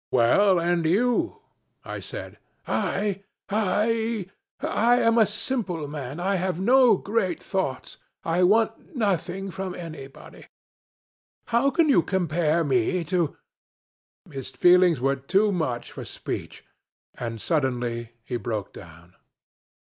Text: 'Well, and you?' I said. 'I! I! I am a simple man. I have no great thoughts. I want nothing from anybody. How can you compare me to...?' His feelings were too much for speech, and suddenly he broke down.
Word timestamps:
'Well, 0.09 0.59
and 0.59 0.83
you?' 0.83 1.41
I 1.85 1.99
said. 1.99 2.39
'I! 2.65 3.21
I! 3.51 4.25
I 4.59 4.95
am 4.99 5.19
a 5.19 5.27
simple 5.27 5.87
man. 5.87 6.19
I 6.19 6.37
have 6.37 6.59
no 6.59 6.97
great 6.97 7.39
thoughts. 7.39 7.97
I 8.25 8.41
want 8.41 8.95
nothing 8.95 9.51
from 9.51 9.75
anybody. 9.75 10.47
How 11.53 11.69
can 11.69 11.87
you 11.87 12.01
compare 12.01 12.63
me 12.63 13.03
to...?' 13.03 13.37
His 14.31 14.49
feelings 14.49 14.99
were 14.99 15.17
too 15.17 15.51
much 15.51 15.91
for 15.91 16.03
speech, 16.03 16.65
and 17.13 17.39
suddenly 17.39 18.13
he 18.23 18.37
broke 18.37 18.73
down. 18.73 19.13